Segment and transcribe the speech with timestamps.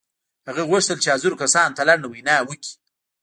[0.47, 2.71] هغه غوښتل چې حاضرو کسانو ته لنډه وینا وکړي